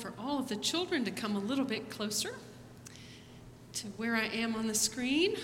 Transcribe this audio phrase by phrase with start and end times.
[0.00, 2.34] for all of the children to come a little bit closer
[3.74, 5.36] to where I am on the screen.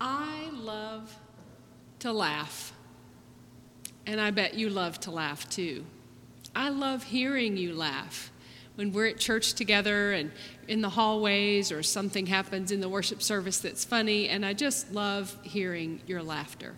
[0.00, 1.14] I love
[2.00, 2.72] to laugh,
[4.06, 5.84] and I bet you love to laugh too.
[6.56, 8.32] I love hearing you laugh
[8.74, 10.32] when we're at church together and
[10.66, 14.90] in the hallways or something happens in the worship service that's funny, and I just
[14.92, 16.74] love hearing your laughter.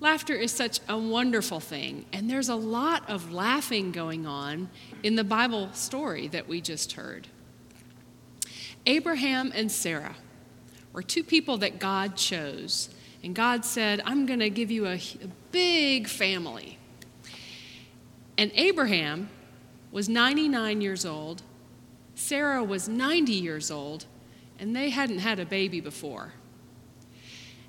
[0.00, 4.70] Laughter is such a wonderful thing, and there's a lot of laughing going on
[5.02, 7.28] in the Bible story that we just heard.
[8.86, 10.16] Abraham and Sarah
[10.94, 12.88] were two people that God chose,
[13.22, 16.78] and God said, I'm going to give you a, a big family.
[18.38, 19.28] And Abraham
[19.92, 21.42] was 99 years old,
[22.14, 24.06] Sarah was 90 years old,
[24.58, 26.32] and they hadn't had a baby before.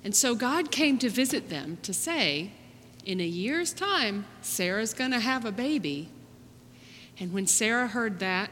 [0.04, 2.52] And so God came to visit them to say,
[3.04, 6.08] in a year's time, Sarah's going to have a baby.
[7.18, 8.50] And when Sarah heard that,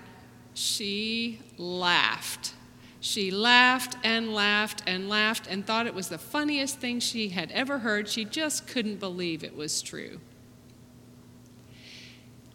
[0.54, 2.54] she laughed.
[3.00, 7.50] She laughed and laughed and laughed and thought it was the funniest thing she had
[7.52, 8.08] ever heard.
[8.08, 10.20] She just couldn't believe it was true.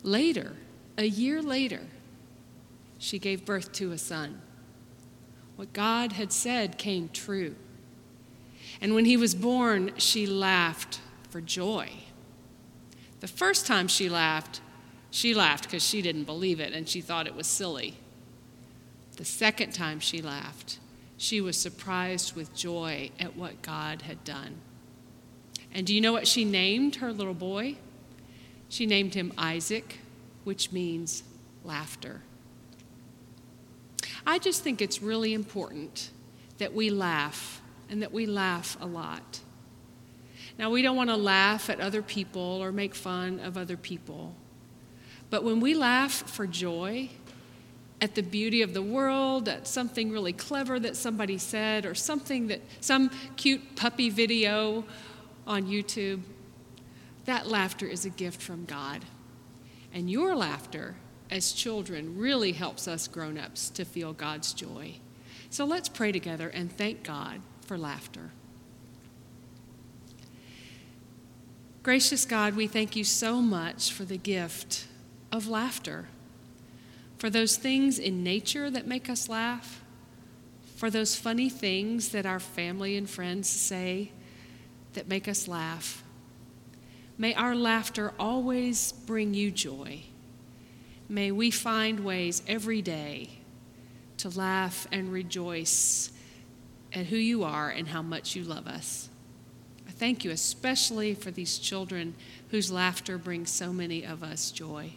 [0.04, 0.54] Later,
[0.98, 1.82] a year later,
[3.00, 4.42] she gave birth to a son.
[5.56, 7.56] What God had said came true.
[8.82, 11.90] And when he was born, she laughed for joy.
[13.20, 14.62] The first time she laughed,
[15.12, 17.96] she laughed because she didn't believe it and she thought it was silly.
[19.18, 20.80] The second time she laughed,
[21.18, 24.58] she was surprised with joy at what God had done.
[25.74, 27.78] And do you know what she named her little boy?
[28.70, 30.00] She named him Isaac,
[30.44, 31.24] which means
[31.64, 32.22] laughter.
[34.26, 36.10] I just think it's really important
[36.58, 39.40] that we laugh and that we laugh a lot.
[40.58, 44.34] Now, we don't want to laugh at other people or make fun of other people.
[45.30, 47.10] But when we laugh for joy,
[48.02, 52.48] at the beauty of the world, at something really clever that somebody said, or something
[52.48, 54.84] that, some cute puppy video
[55.48, 56.22] on YouTube,
[57.26, 59.02] that laughter is a gift from God.
[59.94, 60.96] And your laughter
[61.32, 64.96] as children really helps us grown ups to feel God's joy.
[65.50, 68.32] So let's pray together and thank God for laughter.
[71.84, 74.88] Gracious God, we thank you so much for the gift
[75.32, 76.08] of laughter,
[77.18, 79.84] for those things in nature that make us laugh,
[80.76, 84.12] for those funny things that our family and friends say
[84.94, 86.04] that make us laugh.
[87.18, 90.02] May our laughter always bring you joy.
[91.08, 93.30] May we find ways every day
[94.18, 96.12] to laugh and rejoice
[96.96, 99.10] at who you are and how much you love us.
[99.88, 102.16] I thank you especially for these children
[102.50, 104.94] whose laughter brings so many of us joy.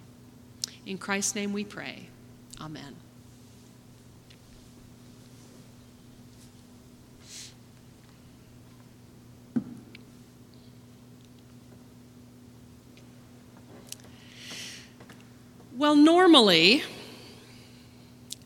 [0.86, 2.08] In Christ's name we pray.
[2.60, 2.94] Amen.
[15.76, 16.82] Well, normally,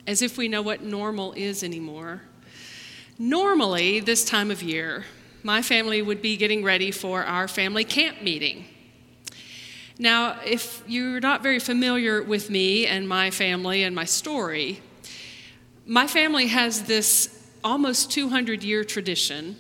[0.07, 2.21] as if we know what normal is anymore,
[3.19, 5.05] normally this time of year,
[5.43, 8.67] my family would be getting ready for our family camp meeting.
[9.99, 14.81] Now, if you're not very familiar with me and my family and my story,
[15.87, 19.57] my family has this almost 200 year tradition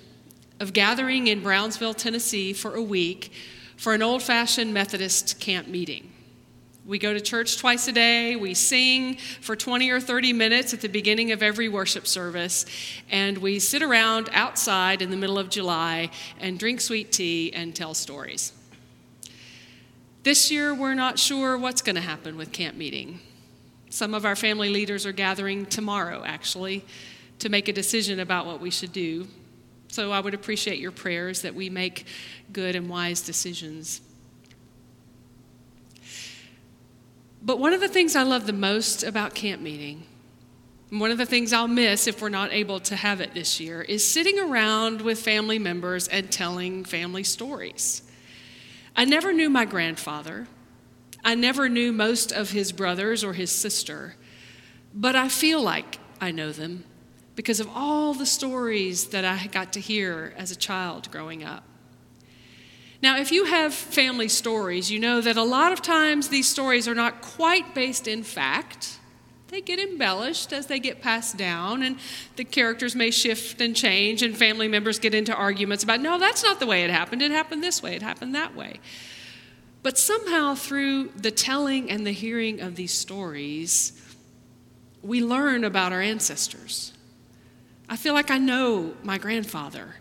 [0.61, 3.33] of gathering in Brownsville, Tennessee for a week
[3.77, 6.12] for an old fashioned Methodist camp meeting.
[6.84, 8.34] We go to church twice a day.
[8.34, 12.66] We sing for 20 or 30 minutes at the beginning of every worship service.
[13.09, 16.10] And we sit around outside in the middle of July
[16.41, 18.53] and drink sweet tea and tell stories.
[20.25, 23.21] This year, we're not sure what's going to happen with camp meeting.
[23.91, 26.84] Some of our family leaders are gathering tomorrow, actually,
[27.38, 29.28] to make a decision about what we should do.
[29.88, 32.06] So I would appreciate your prayers that we make
[32.53, 34.00] good and wise decisions.
[37.44, 40.04] But one of the things I love the most about camp meeting,
[40.91, 43.59] and one of the things I'll miss if we're not able to have it this
[43.59, 48.03] year, is sitting around with family members and telling family stories.
[48.94, 50.47] I never knew my grandfather.
[51.24, 54.15] I never knew most of his brothers or his sister,
[54.95, 56.84] but I feel like I know them
[57.34, 61.65] because of all the stories that I got to hear as a child growing up.
[63.03, 66.87] Now, if you have family stories, you know that a lot of times these stories
[66.87, 69.01] are not quite based in fact.
[69.49, 71.99] They get embellished as they get passed down, and
[72.37, 76.45] the characters may shift and change, and family members get into arguments about, no, that's
[76.45, 77.21] not the way it happened.
[77.22, 78.78] It happened this way, it happened that way.
[79.83, 84.01] But somehow, through the telling and the hearing of these stories,
[85.03, 86.93] we learn about our ancestors.
[87.89, 89.97] I feel like I know my grandfather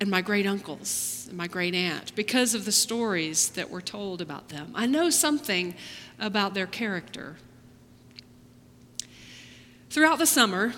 [0.00, 4.20] and my great uncles and my great aunt because of the stories that were told
[4.20, 4.72] about them.
[4.74, 5.74] I know something
[6.18, 7.36] about their character.
[9.90, 10.72] Throughout the summer,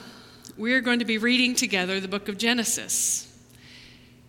[0.57, 3.29] we are going to be reading together the book of Genesis.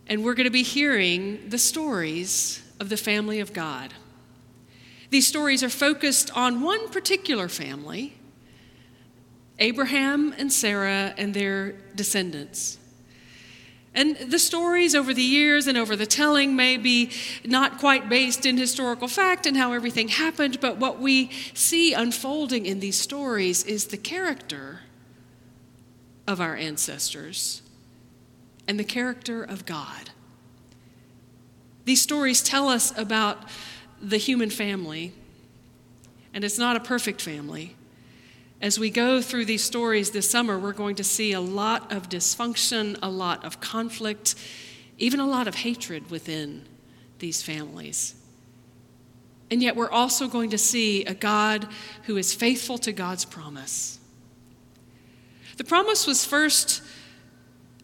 [0.08, 3.94] And we're going to be hearing the stories of the family of God.
[5.10, 8.18] These stories are focused on one particular family
[9.60, 12.80] Abraham and Sarah and their descendants.
[13.96, 17.12] And the stories over the years and over the telling may be
[17.46, 22.66] not quite based in historical fact and how everything happened, but what we see unfolding
[22.66, 24.80] in these stories is the character
[26.28, 27.62] of our ancestors
[28.68, 30.10] and the character of God.
[31.86, 33.44] These stories tell us about
[34.02, 35.14] the human family,
[36.34, 37.76] and it's not a perfect family.
[38.64, 42.08] As we go through these stories this summer, we're going to see a lot of
[42.08, 44.36] dysfunction, a lot of conflict,
[44.98, 46.64] even a lot of hatred within
[47.20, 48.16] these families.
[49.52, 51.68] And yet, we're also going to see a God
[52.04, 54.00] who is faithful to God's promise.
[55.58, 56.82] The promise was first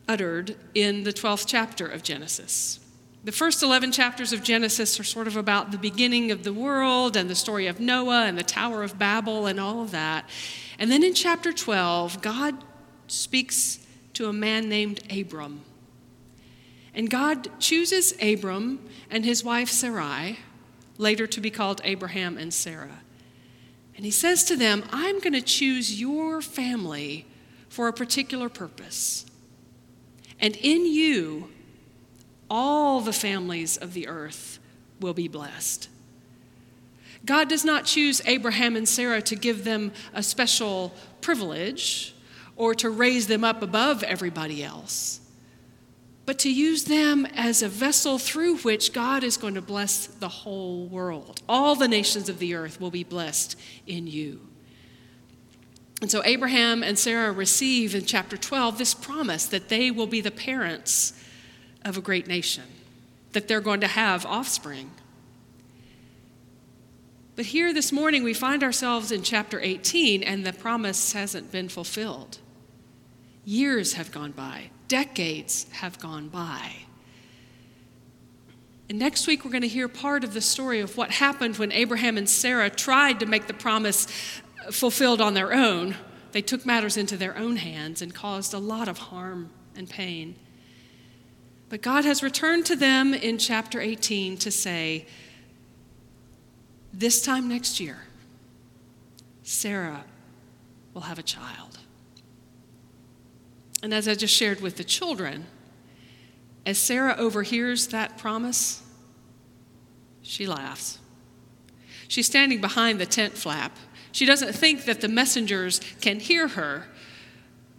[0.07, 2.79] uttered in the 12th chapter of Genesis.
[3.23, 7.17] The first 11 chapters of Genesis are sort of about the beginning of the world
[7.17, 10.29] and the story of Noah and the Tower of Babel and all of that.
[10.77, 12.55] And then in chapter 12, God
[13.07, 15.61] speaks to a man named Abram.
[16.93, 18.79] And God chooses Abram
[19.09, 20.39] and his wife Sarai,
[20.97, 23.01] later to be called Abraham and Sarah.
[23.95, 27.25] And he says to them, I'm going to choose your family
[27.67, 29.25] for a particular purpose.
[30.39, 31.49] And in you,
[32.49, 34.59] all the families of the earth
[34.99, 35.89] will be blessed.
[37.25, 42.15] God does not choose Abraham and Sarah to give them a special privilege
[42.55, 45.21] or to raise them up above everybody else,
[46.25, 50.29] but to use them as a vessel through which God is going to bless the
[50.29, 51.41] whole world.
[51.47, 54.41] All the nations of the earth will be blessed in you.
[56.01, 60.21] And so Abraham and Sarah receive in chapter 12 this promise that they will be
[60.21, 61.13] the parents
[61.89, 62.63] of a great nation,
[63.33, 64.91] that they're going to have offspring.
[67.35, 71.69] But here this morning, we find ourselves in chapter 18, and the promise hasn't been
[71.69, 72.37] fulfilled.
[73.45, 76.71] Years have gone by, decades have gone by.
[78.89, 81.71] And next week, we're going to hear part of the story of what happened when
[81.71, 84.07] Abraham and Sarah tried to make the promise
[84.71, 85.95] fulfilled on their own.
[86.31, 90.35] They took matters into their own hands and caused a lot of harm and pain.
[91.69, 95.05] But God has returned to them in chapter 18 to say,
[96.91, 97.99] this time next year,
[99.43, 100.03] Sarah
[100.93, 101.79] will have a child.
[103.83, 105.45] And as I just shared with the children,
[106.65, 108.81] as Sarah overhears that promise,
[110.21, 110.99] she laughs.
[112.07, 113.77] She's standing behind the tent flap
[114.11, 116.87] she doesn't think that the messengers can hear her,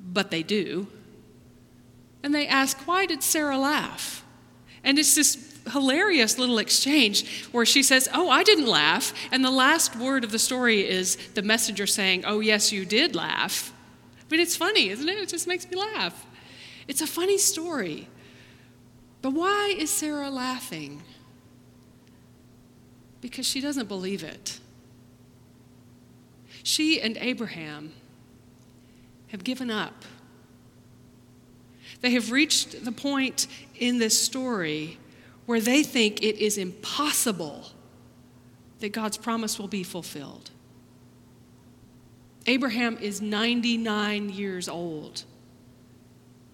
[0.01, 0.87] but they do.
[2.23, 4.25] And they ask, Why did Sarah laugh?
[4.83, 9.13] And it's this hilarious little exchange where she says, Oh, I didn't laugh.
[9.31, 13.15] And the last word of the story is the messenger saying, Oh, yes, you did
[13.15, 13.73] laugh.
[14.29, 15.19] But it's funny, isn't it?
[15.19, 16.27] It just makes me laugh.
[16.87, 18.09] It's a funny story.
[19.23, 21.03] But why is Sarah laughing?
[23.21, 24.61] Because she doesn't believe it.
[26.63, 27.93] She and Abraham
[29.29, 30.05] have given up.
[32.01, 33.47] They have reached the point
[33.79, 34.99] in this story
[35.47, 37.67] where they think it is impossible
[38.81, 40.51] that God's promise will be fulfilled.
[42.47, 45.25] Abraham is 99 years old.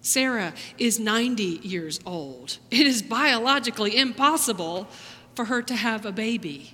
[0.01, 2.57] Sarah is 90 years old.
[2.71, 4.87] It is biologically impossible
[5.35, 6.73] for her to have a baby.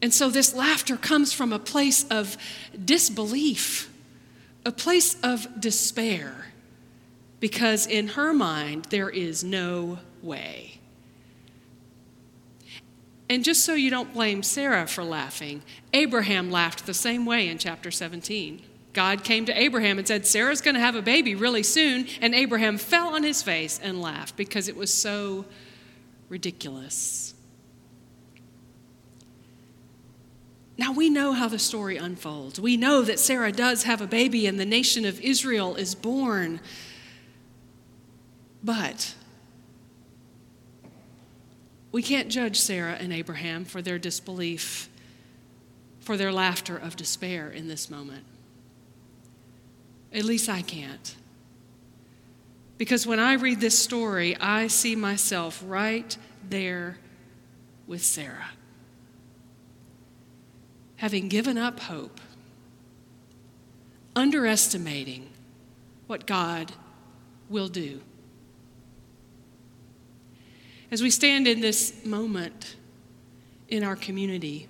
[0.00, 2.36] And so this laughter comes from a place of
[2.84, 3.92] disbelief,
[4.66, 6.51] a place of despair,
[7.42, 10.78] because in her mind, there is no way.
[13.28, 17.58] And just so you don't blame Sarah for laughing, Abraham laughed the same way in
[17.58, 18.62] chapter 17.
[18.92, 22.06] God came to Abraham and said, Sarah's going to have a baby really soon.
[22.20, 25.44] And Abraham fell on his face and laughed because it was so
[26.28, 27.34] ridiculous.
[30.78, 32.60] Now we know how the story unfolds.
[32.60, 36.60] We know that Sarah does have a baby and the nation of Israel is born.
[38.62, 39.14] But
[41.92, 44.88] We can't judge Sarah and Abraham for their disbelief,
[46.00, 48.24] for their laughter of despair in this moment.
[50.12, 51.14] At least I can't.
[52.78, 56.16] Because when I read this story, I see myself right
[56.48, 56.98] there
[57.86, 58.50] with Sarah.
[60.96, 62.20] Having given up hope,
[64.16, 65.28] underestimating
[66.06, 66.72] what God
[67.50, 68.00] will do.
[70.92, 72.76] As we stand in this moment
[73.68, 74.68] in our community,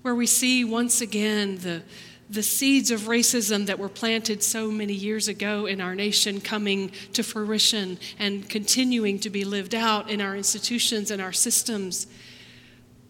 [0.00, 1.82] where we see once again the
[2.30, 6.90] the seeds of racism that were planted so many years ago in our nation coming
[7.12, 12.06] to fruition and continuing to be lived out in our institutions and our systems.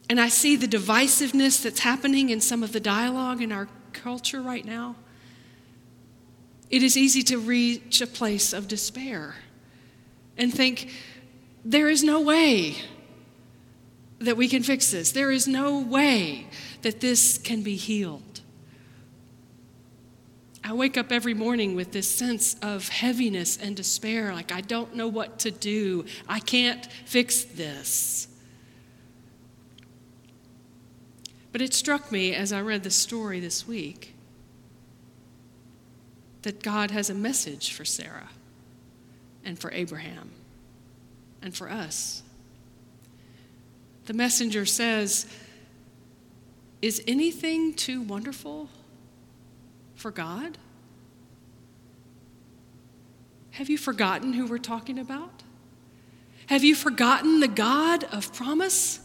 [0.08, 4.40] And I see the divisiveness that's happening in some of the dialogue in our culture
[4.40, 4.94] right now.
[6.70, 9.34] It is easy to reach a place of despair
[10.36, 10.92] and think,
[11.64, 12.76] there is no way
[14.20, 15.12] that we can fix this.
[15.12, 16.46] There is no way
[16.82, 18.40] that this can be healed.
[20.64, 24.94] I wake up every morning with this sense of heaviness and despair like, I don't
[24.94, 26.04] know what to do.
[26.28, 28.28] I can't fix this.
[31.52, 34.14] But it struck me as I read the story this week
[36.42, 38.28] that God has a message for Sarah
[39.44, 40.30] and for Abraham
[41.42, 42.22] and for us.
[44.06, 45.26] The messenger says,
[46.80, 48.68] Is anything too wonderful
[49.94, 50.58] for God?
[53.50, 55.42] Have you forgotten who we're talking about?
[56.46, 59.00] Have you forgotten the God of promise?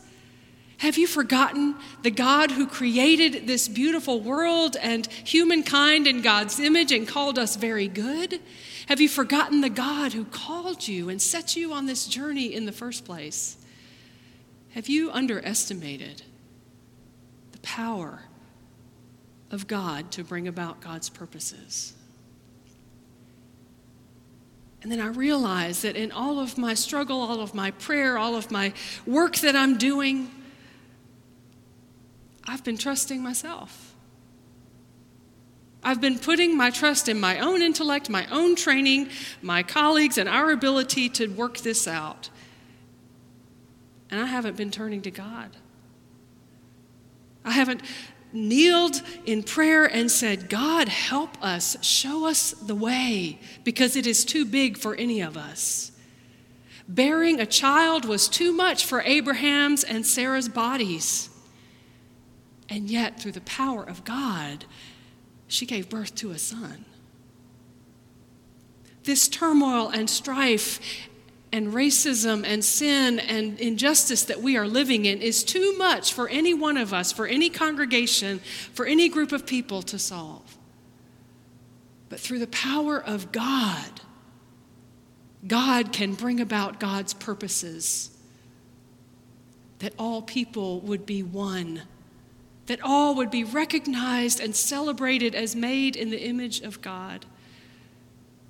[0.80, 6.92] Have you forgotten the God who created this beautiful world and humankind in God's image
[6.92, 8.42] and called us very good?
[8.88, 12.65] Have you forgotten the God who called you and set you on this journey in
[12.65, 13.58] the first place?
[14.72, 16.24] Have you underestimated
[17.51, 18.24] the power
[19.53, 21.94] of God to bring about God's purposes.
[24.82, 28.36] And then I realize that in all of my struggle, all of my prayer, all
[28.36, 28.74] of my
[29.06, 30.30] work that I'm doing,
[32.46, 33.96] I've been trusting myself.
[35.84, 39.10] I've been putting my trust in my own intellect, my own training,
[39.42, 42.30] my colleagues, and our ability to work this out.
[44.10, 45.50] And I haven't been turning to God.
[47.44, 47.82] I haven't
[48.32, 54.24] kneeled in prayer and said, God, help us, show us the way, because it is
[54.24, 55.92] too big for any of us.
[56.88, 61.30] Bearing a child was too much for Abraham's and Sarah's bodies.
[62.74, 64.65] And yet, through the power of God,
[65.48, 66.86] she gave birth to a son.
[69.03, 70.80] This turmoil and strife
[71.51, 76.27] and racism and sin and injustice that we are living in is too much for
[76.30, 78.39] any one of us, for any congregation,
[78.74, 80.58] for any group of people to solve.
[82.10, 84.01] But through the power of God,
[85.46, 88.10] God can bring about God's purposes.
[89.77, 91.84] That all people would be one,
[92.65, 97.25] that all would be recognized and celebrated as made in the image of God,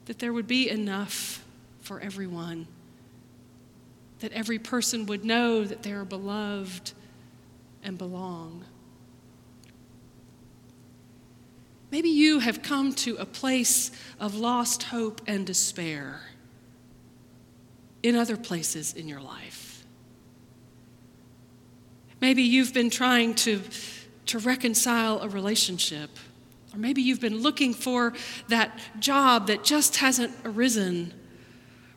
[0.05, 1.43] that there would be enough
[1.81, 2.67] for everyone
[4.23, 6.93] that every person would know that they are beloved
[7.83, 8.63] and belong.
[11.91, 13.91] Maybe you have come to a place
[14.21, 16.21] of lost hope and despair
[18.01, 19.85] in other places in your life.
[22.21, 23.61] Maybe you've been trying to,
[24.27, 26.09] to reconcile a relationship,
[26.73, 28.13] or maybe you've been looking for
[28.47, 31.13] that job that just hasn't arisen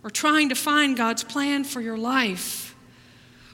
[0.02, 2.76] or trying to find God's plan for your life,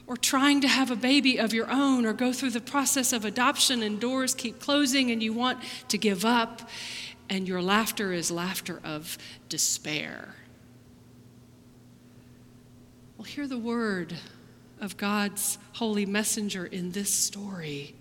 [0.05, 3.25] or trying to have a baby of your own, or go through the process of
[3.25, 6.69] adoption and doors keep closing and you want to give up,
[7.29, 9.17] and your laughter is laughter of
[9.49, 10.35] despair.
[13.17, 14.13] Well, hear the word
[14.79, 17.95] of God's holy messenger in this story.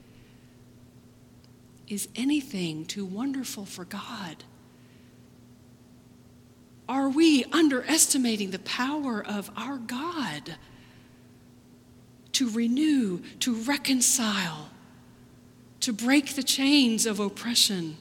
[1.93, 4.45] Is anything too wonderful for God?
[6.89, 10.57] Are we underestimating the power of our God
[12.33, 14.71] to renew, to reconcile,
[15.81, 17.99] to break the chains of oppression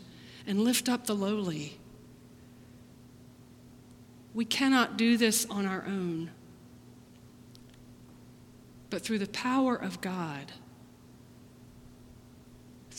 [0.47, 1.77] and lift up the lowly?
[4.33, 6.31] We cannot do this on our own,
[8.89, 10.53] but through the power of God,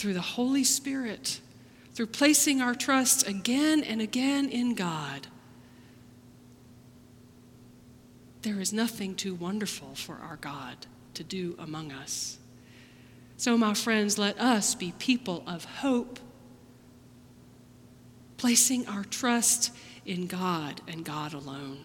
[0.03, 1.41] through the Holy Spirit,
[1.95, 5.29] through placing our trust again and again in God
[8.43, 12.39] there is nothing too wonderful for our God to do among us.
[13.37, 16.19] So, my friends, let us be people of hope,
[18.37, 19.73] placing our trust
[20.05, 21.85] in God and God alone.